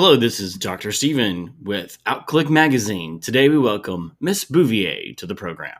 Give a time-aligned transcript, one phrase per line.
[0.00, 0.92] Hello, this is Dr.
[0.92, 3.18] Steven with Outclick Magazine.
[3.18, 5.72] Today we welcome Miss Bouvèé to the program.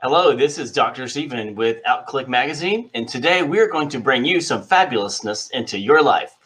[0.00, 1.08] Hello, this is Dr.
[1.08, 6.02] Steven with Outclick Magazine, and today we're going to bring you some fabulousness into your
[6.02, 6.37] life.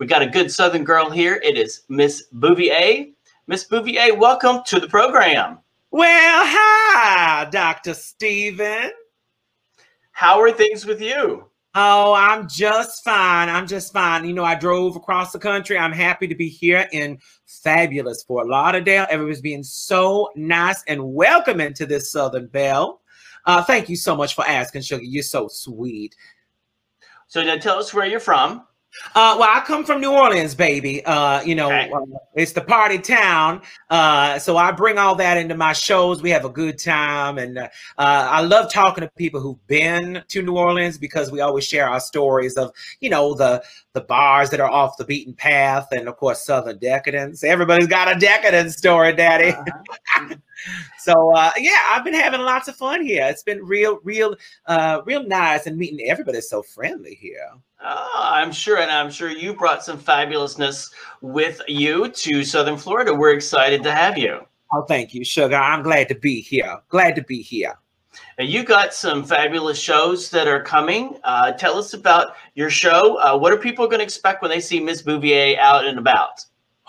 [0.00, 1.38] We got a good Southern girl here.
[1.44, 3.12] It is Miss Bouvèé.
[3.46, 5.58] Miss Bouvèé, welcome to the program.
[5.90, 7.92] Well, hi, Dr.
[7.92, 8.92] Steven.
[10.12, 11.50] How are things with you?
[11.74, 13.50] Oh, I'm just fine.
[13.50, 14.24] I'm just fine.
[14.24, 15.76] You know, I drove across the country.
[15.76, 19.06] I'm happy to be here in fabulous Fort Lauderdale.
[19.10, 23.02] Everybody's being so nice and welcoming to this Southern Belle.
[23.44, 25.04] Uh, thank you so much for asking, Sugar.
[25.04, 26.16] You're so sweet.
[27.28, 28.64] So now tell us where you're from.
[29.14, 31.04] Uh, well, I come from New Orleans, baby.
[31.04, 31.90] Uh, you know, okay.
[31.90, 33.62] uh, it's the party town.
[33.88, 36.22] Uh, so I bring all that into my shows.
[36.22, 40.42] We have a good time, and uh, I love talking to people who've been to
[40.42, 44.60] New Orleans because we always share our stories of, you know, the the bars that
[44.60, 47.42] are off the beaten path, and of course, Southern decadence.
[47.44, 49.50] Everybody's got a decadence story, Daddy.
[49.50, 50.34] Uh-huh.
[50.98, 53.26] so uh, yeah, I've been having lots of fun here.
[53.26, 54.36] It's been real, real,
[54.66, 57.50] uh, real nice, and meeting everybody's so friendly here.
[57.82, 60.90] Oh, I'm sure, and I'm sure you brought some fabulousness
[61.22, 63.14] with you to Southern Florida.
[63.14, 64.40] We're excited to have you.
[64.72, 65.56] Oh, thank you, Sugar.
[65.56, 66.78] I'm glad to be here.
[66.90, 67.74] Glad to be here.
[68.38, 71.18] And you got some fabulous shows that are coming.
[71.24, 73.16] Uh, tell us about your show.
[73.16, 76.44] Uh, what are people going to expect when they see Miss Bouvèé out and about?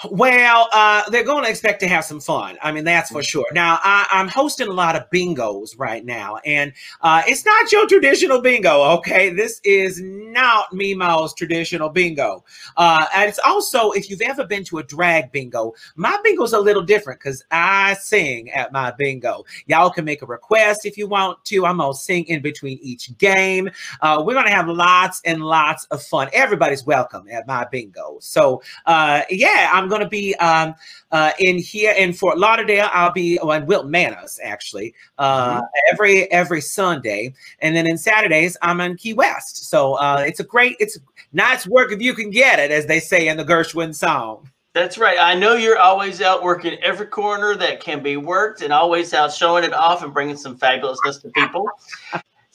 [0.10, 2.58] Well, uh, they're going to expect to have some fun.
[2.62, 3.28] I mean, that's for mm.
[3.28, 3.46] sure.
[3.54, 7.88] Now, I, am hosting a lot of bingos right now, and uh, it's not your
[7.88, 9.30] traditional bingo, okay?
[9.30, 12.44] This is not Mima's traditional bingo.
[12.78, 16.60] Uh, and it's also, if you've ever been to a drag bingo, my bingo's a
[16.60, 19.44] little different because I sing at my bingo.
[19.68, 21.66] Y'all can make a request if you want to.
[21.66, 23.70] I'm going to sing in between each game.
[24.02, 26.30] Uh, we're going to have lots and lots of fun.
[26.34, 28.18] Everybody's welcome at my bingo.
[28.20, 30.74] So, uh, yeah, I'm going to be um,
[31.12, 32.90] uh, in here in Fort Lauderdale.
[32.92, 35.66] I'll be on oh, Wilton Manors actually uh, mm-hmm.
[35.92, 39.70] every every Sunday, and then in Saturdays I'm in Key West.
[39.70, 40.98] So uh, it's a great, it's
[41.34, 44.50] nice work if you can get it, as they say in the Gershwin song.
[44.74, 45.18] That's right.
[45.20, 49.34] I know you're always out working every corner that can be worked, and always out
[49.34, 51.70] showing it off and bringing some fabulousness to people.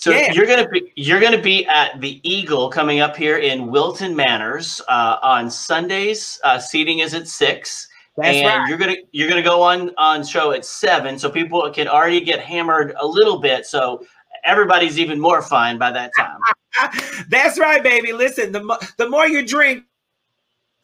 [0.07, 0.33] So yeah.
[0.35, 4.81] you're gonna be you're gonna be at the Eagle coming up here in Wilton Manors
[4.87, 6.39] uh, on Sundays.
[6.45, 7.89] Uh, seating is at six.
[8.17, 8.69] That's and right.
[8.69, 12.39] you're gonna you're gonna go on on show at seven, so people can already get
[12.39, 13.67] hammered a little bit.
[13.67, 14.07] So
[14.45, 16.39] everybody's even more fine by that time.
[17.29, 18.13] That's right, baby.
[18.13, 19.83] Listen, the the more you drink,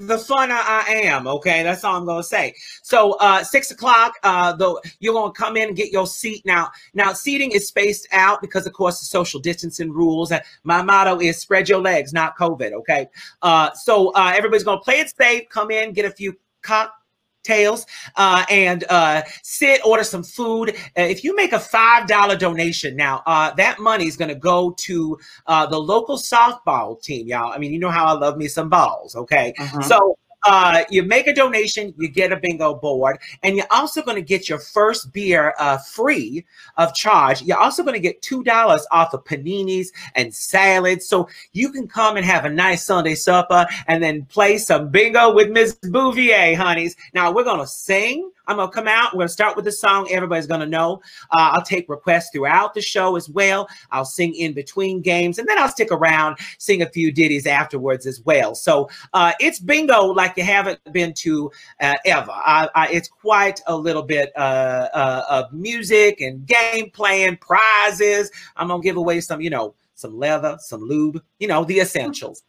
[0.06, 1.26] the fun I, I, am.
[1.26, 2.54] Okay, that's all I'm gonna say.
[2.82, 6.44] So uh, six o'clock, uh, though you're gonna come in and get your seat.
[6.44, 10.32] Now, now seating is spaced out because, of course, the social distancing rules.
[10.32, 12.72] And my motto is spread your legs, not COVID.
[12.72, 13.08] Okay,
[13.42, 15.48] uh, so uh, everybody's gonna play it safe.
[15.48, 16.94] Come in, get a few cock
[17.42, 17.86] tails
[18.16, 20.70] uh, and uh, sit order some food.
[20.98, 24.34] Uh, if you make a five dollar donation now uh, that money is going to
[24.34, 27.52] go to uh, the local softball team y'all.
[27.52, 29.54] I mean you know how i love me some balls okay?
[29.58, 29.82] Uh-huh.
[29.82, 34.16] so uh, you make a donation, you get a bingo board, and you're also going
[34.16, 36.44] to get your first beer uh, free
[36.76, 37.42] of charge.
[37.42, 41.86] You're also going to get two dollars off of paninis and salads, so you can
[41.86, 46.56] come and have a nice Sunday supper and then play some bingo with Miss Bouvèé,
[46.56, 46.96] honeys.
[47.14, 49.14] Now we're going to sing I'm gonna come out.
[49.14, 51.00] We're gonna start with the song everybody's gonna know.
[51.30, 53.68] Uh, I'll take requests throughout the show as well.
[53.90, 58.06] I'll sing in between games, and then I'll stick around, sing a few ditties afterwards
[58.06, 58.54] as well.
[58.54, 61.50] So uh, it's bingo like you haven't been to
[61.80, 62.32] uh, ever.
[62.32, 68.30] I, I, it's quite a little bit uh, uh, of music and game playing, prizes.
[68.56, 72.42] I'm gonna give away some, you know, some leather, some lube, you know, the essentials.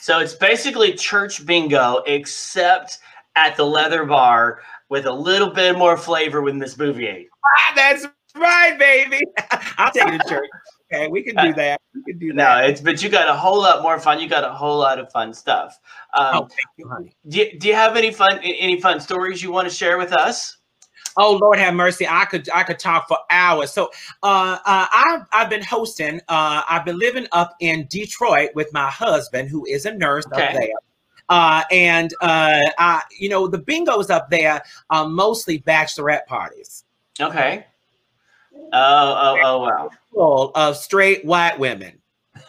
[0.00, 2.98] So it's basically church bingo, except
[3.36, 4.60] at the leather bar
[4.90, 7.26] with a little bit more flavor with Miss Bouvèé.
[7.44, 8.06] Ah, that's
[8.36, 9.20] right, baby.
[9.78, 10.48] I'll take it to church.
[10.92, 11.80] Okay, we can do uh, that.
[11.94, 12.34] We can do that.
[12.34, 14.20] No, it's but you got a whole lot more fun.
[14.20, 15.78] You got a whole lot of fun stuff.
[16.18, 17.14] Um, oh, thank you, honey.
[17.28, 20.58] Do, do you have any fun any fun stories you want to share with us?
[21.16, 22.06] Oh Lord have mercy.
[22.08, 23.72] I could I could talk for hours.
[23.72, 23.90] So
[24.22, 26.20] uh, uh, I've I've been hosting.
[26.28, 30.48] Uh, I've been living up in Detroit with my husband, who is a nurse okay.
[30.48, 30.70] up there.
[31.30, 36.84] Uh, and uh, uh, you know, the bingos up there are mostly bachelorette parties.
[37.20, 37.64] Okay.
[38.52, 39.90] Oh, oh, oh, wow.
[40.12, 41.98] Full of straight white women.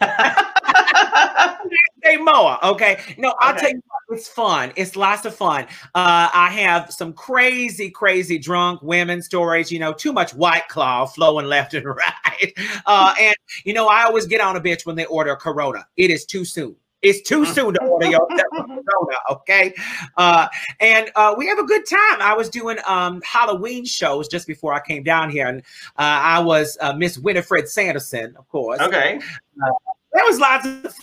[2.04, 3.00] Say more, okay?
[3.16, 3.60] No, I'll okay.
[3.60, 3.82] tell you.
[4.10, 4.72] It's fun.
[4.76, 5.64] It's lots of fun.
[5.94, 9.72] Uh, I have some crazy, crazy drunk women stories.
[9.72, 12.52] You know, too much White Claw flowing left and right.
[12.84, 15.86] Uh, and you know, I always get on a bitch when they order a Corona.
[15.96, 16.76] It is too soon.
[17.02, 19.74] It's too soon to order your Corona, okay?
[20.16, 20.46] Uh,
[20.80, 22.20] and uh, we have a good time.
[22.20, 25.60] I was doing um, Halloween shows just before I came down here, and
[25.98, 28.80] uh, I was uh, Miss Winifred Sanderson, of course.
[28.80, 29.16] Okay.
[29.16, 29.70] Uh,
[30.12, 30.94] that was lots of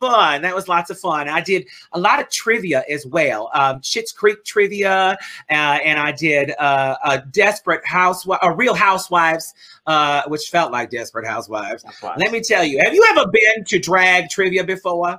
[0.00, 0.42] fun.
[0.42, 1.28] That was lots of fun.
[1.28, 3.50] I did a lot of trivia as well.
[3.54, 5.16] Um, Schitt's Creek trivia,
[5.50, 9.54] uh, and I did uh, a Desperate Housewife, a Real Housewives,
[9.86, 11.84] uh, which felt like Desperate Housewives.
[12.16, 15.18] Let me tell you, have you ever been to drag trivia before?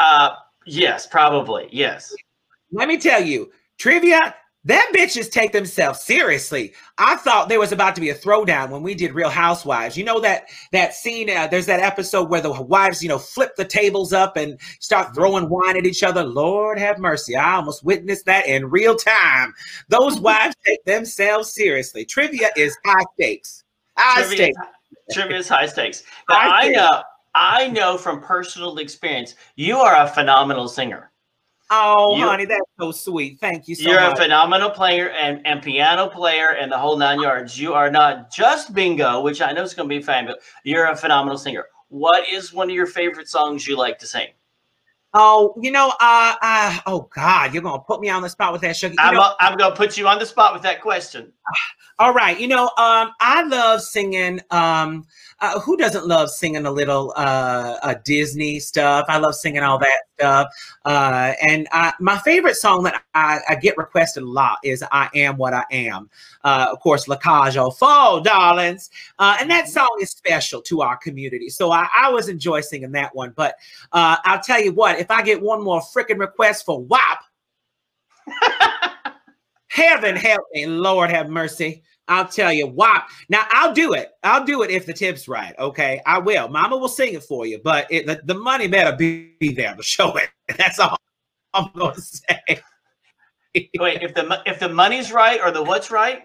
[0.00, 0.34] Uh,
[0.66, 1.68] yes, probably.
[1.70, 2.14] Yes.
[2.72, 4.34] Let me tell you, trivia
[4.64, 6.72] them bitches take themselves seriously.
[6.96, 9.96] I thought there was about to be a throwdown when we did Real Housewives.
[9.96, 11.28] You know that that scene.
[11.28, 15.14] Uh, there's that episode where the wives, you know, flip the tables up and start
[15.14, 16.22] throwing wine at each other.
[16.22, 17.34] Lord have mercy!
[17.34, 19.52] I almost witnessed that in real time.
[19.88, 22.04] Those wives take themselves seriously.
[22.04, 23.64] Trivia is high stakes.
[23.96, 24.58] High trivia stakes.
[25.08, 26.04] Is, trivia is high stakes.
[26.30, 27.02] Now, high I know.
[27.34, 31.11] I know from personal experience, you are a phenomenal singer.
[31.74, 33.40] Oh, you, honey, that's so sweet.
[33.40, 34.18] Thank you so you're much.
[34.18, 37.58] a phenomenal player and, and piano player and the whole nine yards.
[37.58, 40.44] You are not just bingo, which I know is going to be fabulous.
[40.64, 41.64] You're a phenomenal singer.
[41.88, 44.28] What is one of your favorite songs you like to sing?
[45.14, 48.62] Oh, you know, uh, uh oh God, you're gonna put me on the spot with
[48.62, 48.94] that sugar.
[48.98, 51.32] I'm, know, a, I'm gonna put you on the spot with that question.
[51.98, 54.40] All right, you know, um, I love singing.
[54.50, 55.06] Um,
[55.42, 59.04] uh, who doesn't love singing a little uh, uh, Disney stuff?
[59.08, 60.48] I love singing all that stuff.
[60.84, 65.10] Uh, and I, my favorite song that I, I, get requested a lot is "I
[65.16, 66.08] Am What I Am."
[66.44, 70.80] Uh, of course, La Cage aux Folles, darlings, uh, and that song is special to
[70.80, 71.48] our community.
[71.48, 73.32] So I, I always enjoy singing that one.
[73.34, 73.56] But
[73.92, 77.18] I'll tell you what, if I get one more freaking request for WAP.
[79.68, 81.82] Heaven help me, Lord have mercy.
[82.08, 83.02] I'll tell you why.
[83.28, 84.10] Now I'll do it.
[84.22, 85.54] I'll do it if the tip's right.
[85.58, 86.48] Okay, I will.
[86.48, 89.74] Mama will sing it for you, but it, the, the money better be, be there
[89.74, 90.28] to show it.
[90.58, 90.96] That's all
[91.54, 92.60] I'm going to say.
[93.78, 96.22] Wait, if the if the money's right or the what's right?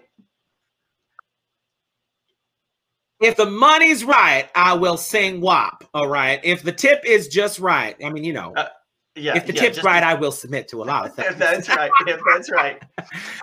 [3.20, 5.84] If the money's right, I will sing WAP.
[5.92, 6.40] All right.
[6.44, 8.52] If the tip is just right, I mean, you know.
[8.54, 8.68] Uh,
[9.16, 11.32] yeah, if the yeah, tip's right, I will submit to a lot of things.
[11.32, 12.80] If that's right, if that's right,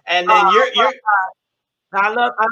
[0.07, 0.93] and then uh, you're you're.
[1.93, 2.31] I love.
[2.39, 2.51] I, love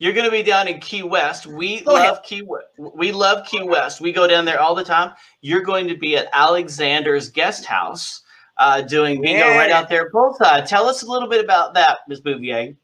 [0.00, 1.46] you're going to be down in Key West.
[1.46, 2.22] We go love ahead.
[2.22, 2.42] Key.
[2.78, 4.00] We love Key West.
[4.00, 5.12] We go down there all the time.
[5.40, 8.22] You're going to be at Alexander's Guest House,
[8.58, 9.56] uh, doing bingo yeah.
[9.56, 10.08] right out there.
[10.10, 10.40] Both.
[10.40, 12.20] Uh, tell us a little bit about that, Ms.
[12.20, 12.76] Bouvèé.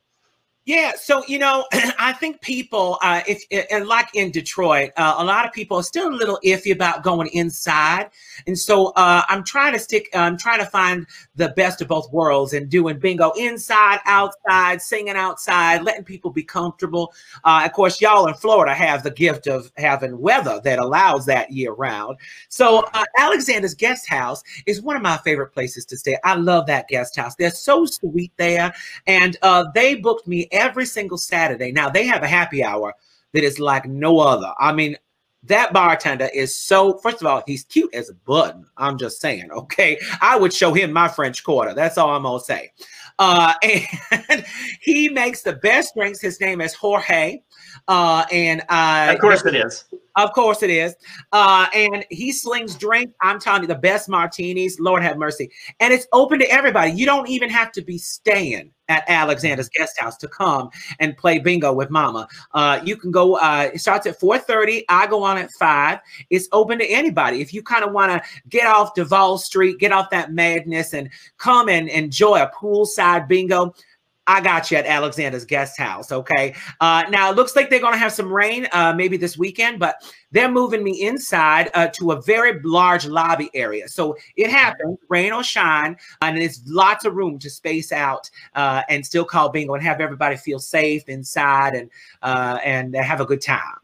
[0.66, 1.66] Yeah, so you know,
[1.98, 5.82] I think people, uh, if and like in Detroit, uh, a lot of people are
[5.82, 8.08] still a little iffy about going inside,
[8.46, 10.08] and so uh, I'm trying to stick.
[10.14, 11.06] I'm trying to find
[11.36, 16.42] the best of both worlds and doing bingo inside, outside, singing outside, letting people be
[16.42, 17.12] comfortable.
[17.44, 21.52] Uh, of course, y'all in Florida have the gift of having weather that allows that
[21.52, 22.16] year round.
[22.48, 26.16] So uh, Alexander's Guest House is one of my favorite places to stay.
[26.24, 27.34] I love that guest house.
[27.34, 28.72] They're so sweet there,
[29.06, 31.72] and uh, they booked me every single Saturday.
[31.72, 32.94] Now they have a happy hour
[33.32, 34.52] that is like no other.
[34.58, 34.96] I mean,
[35.42, 39.50] that bartender is so first of all he's cute as a button i'm just saying
[39.52, 42.72] okay i would show him my french quarter that's all i'm gonna say
[43.18, 44.46] uh and
[44.80, 47.42] he makes the best drinks his name is jorge
[47.88, 49.84] uh and uh of course it is
[50.16, 50.94] of course it is.
[51.32, 53.12] Uh, and he slings drink.
[53.20, 54.78] I'm telling you, the best martinis.
[54.78, 55.50] Lord have mercy.
[55.80, 56.92] And it's open to everybody.
[56.92, 61.38] You don't even have to be staying at Alexander's guest house to come and play
[61.38, 62.28] bingo with mama.
[62.52, 64.84] Uh, you can go, uh, it starts at 4.30.
[64.88, 65.98] I go on at 5.
[66.30, 67.40] It's open to anybody.
[67.40, 71.08] If you kind of want to get off Duval Street, get off that madness and
[71.38, 73.74] come and enjoy a poolside bingo,
[74.26, 76.10] I got you at Alexander's guest house.
[76.10, 76.54] Okay.
[76.80, 79.78] Uh, now it looks like they're going to have some rain uh, maybe this weekend,
[79.78, 83.88] but they're moving me inside uh, to a very large lobby area.
[83.88, 88.82] So it happens, rain or shine, and there's lots of room to space out uh,
[88.88, 91.90] and still call bingo and have everybody feel safe inside and
[92.22, 93.83] uh, and have a good time.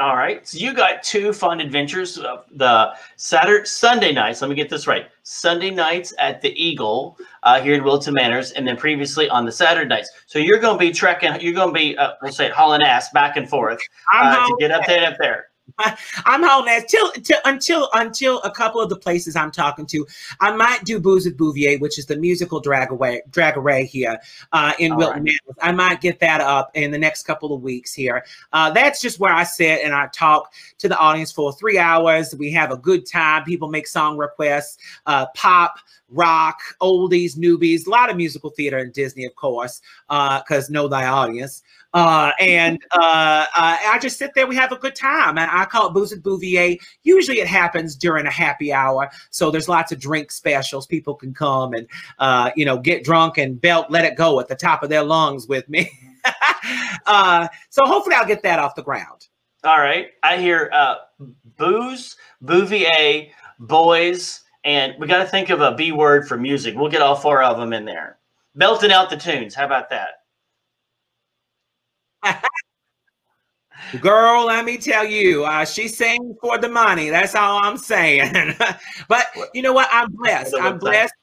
[0.00, 0.46] All right.
[0.46, 2.18] So you got two fun adventures.
[2.18, 4.40] Uh, the Saturday, Sunday nights.
[4.40, 5.08] Let me get this right.
[5.24, 9.50] Sunday nights at the Eagle uh, here in Wilton Manors, and then previously on the
[9.50, 10.10] Saturday nights.
[10.26, 11.40] So you're going to be trekking.
[11.40, 13.80] You're going to be, uh, we'll say, hauling ass back and forth
[14.14, 15.47] uh, to get up there, and up there.
[16.24, 20.06] I'm holding that till, till until until a couple of the places I'm talking to.
[20.40, 24.18] I might do Booze with Bouvèé, which is the musical drag away drag array here
[24.52, 25.24] uh, in All Wilton.
[25.24, 25.56] Right.
[25.60, 28.24] I might get that up in the next couple of weeks here.
[28.52, 32.34] Uh, that's just where I sit and I talk to the audience for three hours.
[32.34, 33.44] We have a good time.
[33.44, 35.78] People make song requests, uh, pop
[36.10, 40.88] rock, oldies, newbies, a lot of musical theater and Disney, of course, because uh, know
[40.88, 41.62] thy audience.
[41.94, 44.46] Uh, and uh, uh, I just sit there.
[44.46, 45.38] We have a good time.
[45.38, 46.78] I, I call it Booze with Bouvèé.
[47.02, 50.86] Usually, it happens during a happy hour, so there's lots of drink specials.
[50.86, 51.86] People can come and
[52.18, 55.02] uh, you know get drunk and belt "Let It Go" at the top of their
[55.02, 55.90] lungs with me.
[57.06, 59.28] Uh, so hopefully, I'll get that off the ground.
[59.64, 60.96] All right, I hear uh,
[61.56, 66.74] booze, Bouvèé, boys, and we got to think of a B word for music.
[66.76, 68.18] We'll get all four of them in there.
[68.54, 69.54] Belting out the tunes.
[69.54, 70.17] How about that?
[74.00, 77.10] Girl, let me tell you, uh, she sings for the money.
[77.10, 78.54] That's all I'm saying.
[79.08, 79.88] but you know what?
[79.90, 80.54] I'm blessed.
[80.60, 81.14] I'm blessed.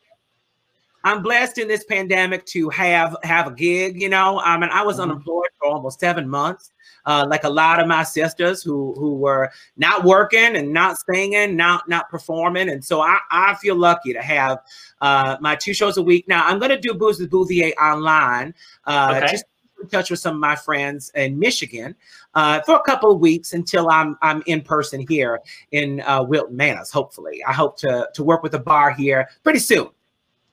[1.03, 4.01] I'm blessed in this pandemic to have have a gig.
[4.01, 5.11] You know, I mean, I was mm-hmm.
[5.11, 6.71] unemployed for almost seven months,
[7.05, 11.55] uh, like a lot of my sisters who who were not working and not singing,
[11.55, 14.57] not not performing, and so I I feel lucky to have
[15.01, 16.27] uh, my two shows a week.
[16.27, 18.55] Now I'm going to do Booze with Bouvèé online.
[18.85, 19.31] Uh, okay.
[19.31, 19.45] Just
[19.85, 21.95] in touch with some of my friends in Michigan
[22.33, 25.39] uh, for a couple of weeks until I'm I'm in person here
[25.71, 26.91] in uh, Wilton Manors.
[26.91, 29.89] Hopefully, I hope to to work with a bar here pretty soon.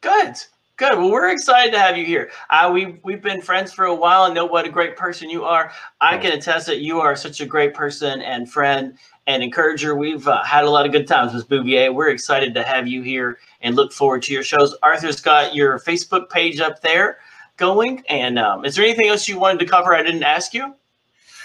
[0.00, 0.34] Good.
[0.76, 0.98] Good.
[0.98, 2.30] Well, we're excited to have you here.
[2.50, 5.44] Uh, we've we've been friends for a while and know what a great person you
[5.44, 5.70] are.
[6.00, 9.94] I can attest that you are such a great person and friend and encourager.
[9.94, 11.94] We've uh, had a lot of good times with Bouvèé.
[11.94, 14.74] We're excited to have you here and look forward to your shows.
[14.82, 17.18] Arthur's got your Facebook page up there
[17.56, 18.02] going.
[18.08, 20.74] And um, is there anything else you wanted to cover I didn't ask you?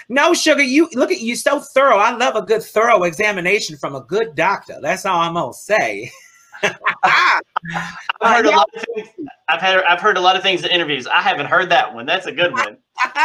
[0.08, 0.62] No, sugar.
[0.62, 1.98] You look at you so thorough.
[1.98, 4.78] I love a good thorough examination from a good doctor.
[4.80, 6.10] That's all I'm gonna say.
[6.62, 7.42] I've
[8.22, 9.08] heard uh, a lot of things.
[9.48, 11.06] I've had I've heard a lot of things in interviews.
[11.06, 12.06] I haven't heard that one.
[12.06, 12.78] That's a good one.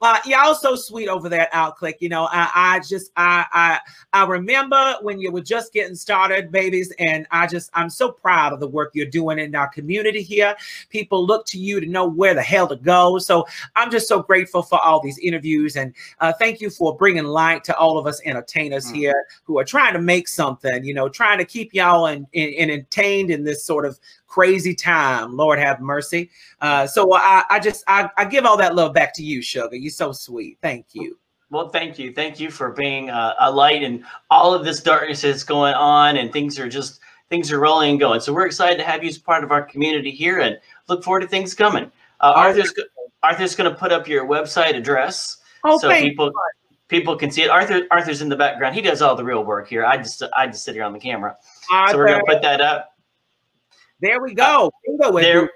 [0.00, 1.96] uh, y'all so sweet over there Outclick.
[2.00, 3.80] You know, I, I just I, I
[4.12, 8.52] I remember when you were just getting started, babies, and I just I'm so proud
[8.52, 10.56] of the work you're doing in our community here.
[10.90, 13.18] People look to you to know where the hell to go.
[13.18, 13.46] So
[13.76, 17.64] I'm just so grateful for all these interviews, and uh, thank you for bringing light
[17.64, 18.96] to all of us entertainers mm-hmm.
[18.96, 20.84] here who are trying to make something.
[20.84, 23.98] You know, trying to keep y'all in entertained in this sort of
[24.32, 25.36] crazy time.
[25.36, 26.30] Lord have mercy.
[26.60, 29.76] Uh, so I, I just I, I give all that love back to you, Sugar.
[29.76, 30.58] You're so sweet.
[30.62, 31.18] Thank you.
[31.50, 32.14] Well, thank you.
[32.14, 36.16] Thank you for being uh, a light and all of this darkness that's going on
[36.16, 38.20] and things are just things are rolling and going.
[38.20, 40.58] So we're excited to have you as part of our community here and
[40.88, 41.92] look forward to things coming.
[42.20, 42.72] Uh, Arthur's
[43.22, 46.32] Arthur's going to put up your website address oh, so people
[46.88, 47.50] people can see it.
[47.50, 48.74] Arthur Arthur's in the background.
[48.74, 49.84] He does all the real work here.
[49.84, 51.36] I just I just sit here on the camera.
[51.70, 51.92] Arthur.
[51.92, 52.91] So we're going to put that up.
[54.02, 54.68] There we go.
[54.84, 55.48] Bingo there,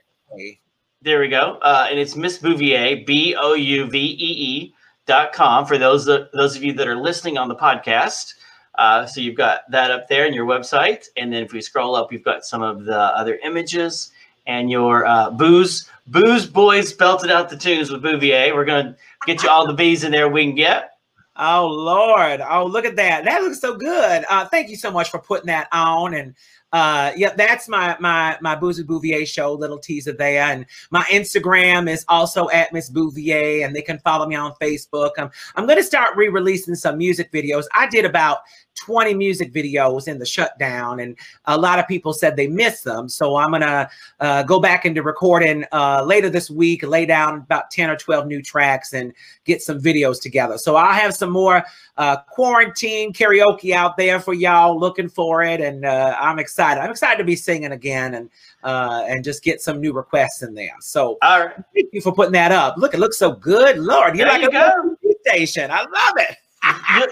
[1.03, 1.59] there we go.
[1.63, 4.75] Uh, and it's Miss Bouvèé, B O U V E E
[5.05, 8.35] dot com for those uh, those of you that are listening on the podcast.
[8.77, 11.97] Uh, so you've got that up there in your website, and then if we scroll
[11.97, 14.13] up, we've got some of the other images
[14.47, 18.55] and your uh, booze booze boys belted out the tunes with Bouvèé.
[18.55, 20.91] We're gonna get you all the bees in there we can get.
[21.37, 22.41] Oh Lord!
[22.49, 23.25] Oh look at that!
[23.25, 24.25] That looks so good.
[24.31, 26.37] Uh, thank you so much for putting that on and
[26.73, 31.89] uh yeah that's my my my boozy bouvèé show little teaser there and my instagram
[31.89, 35.79] is also at miss bouvèé and they can follow me on facebook i'm, I'm going
[35.79, 38.39] to start re-releasing some music videos i did about
[38.77, 43.09] 20 music videos in the shutdown, and a lot of people said they missed them.
[43.09, 43.89] So I'm gonna
[44.21, 48.27] uh, go back into recording uh, later this week, lay down about 10 or 12
[48.27, 49.13] new tracks, and
[49.45, 50.59] get some videos together.
[50.59, 51.65] So I'll have some more
[51.97, 56.56] uh, quarantine karaoke out there for y'all looking for it, and uh, I'm excited.
[56.59, 58.31] I'm excited to be singing again and
[58.65, 60.77] uh, and just get some new requests in there.
[60.81, 61.57] So all right.
[61.75, 62.77] thank you for putting that up.
[62.77, 64.17] Look, it looks so good, Lord.
[64.17, 65.15] You're there like you a go.
[65.23, 65.71] station.
[65.71, 66.37] I love it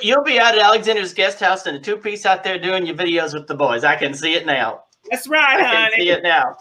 [0.03, 2.87] you, will be out at Alexander's guest house in a two piece out there doing
[2.87, 3.85] your videos with the boys.
[3.85, 4.85] I can see it now.
[5.11, 5.91] That's right, I honey.
[5.97, 6.57] can see it now.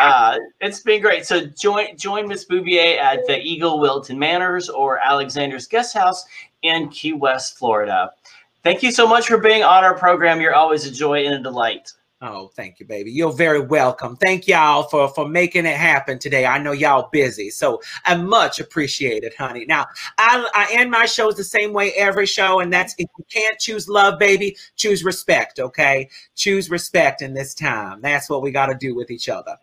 [0.00, 1.26] Uh, it's been great.
[1.26, 6.24] So join join Miss Bouvèé at the Eagle Wilton Manors or Alexander's guest house
[6.62, 8.12] in Key West, Florida.
[8.62, 10.40] Thank you so much for being on our program.
[10.40, 11.92] You're always a joy and a delight.
[12.20, 13.12] Oh, thank you, baby.
[13.12, 14.16] You're very welcome.
[14.16, 16.46] Thank y'all for for making it happen today.
[16.46, 19.64] I know y'all busy, so I much appreciate it, honey.
[19.66, 19.86] Now,
[20.18, 23.56] I, I end my shows the same way every show, and that's if you can't
[23.60, 25.60] choose love, baby, choose respect.
[25.60, 28.00] Okay, choose respect in this time.
[28.00, 29.56] That's what we got to do with each other.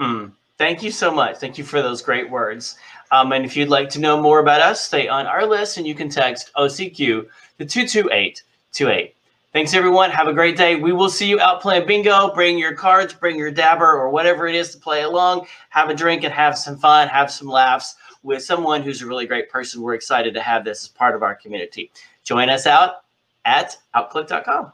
[0.00, 1.36] Mm, thank you so much.
[1.36, 2.76] Thank you for those great words.
[3.12, 5.86] Um, and if you'd like to know more about us, stay on our list and
[5.86, 9.14] you can text OCQ to 22828.
[9.52, 10.12] Thanks, everyone.
[10.12, 10.76] Have a great day.
[10.76, 12.32] We will see you out playing bingo.
[12.32, 15.48] Bring your cards, bring your dabber, or whatever it is to play along.
[15.70, 19.26] Have a drink and have some fun, have some laughs with someone who's a really
[19.26, 19.82] great person.
[19.82, 21.90] We're excited to have this as part of our community.
[22.22, 23.02] Join us out
[23.44, 24.70] at outclick.com.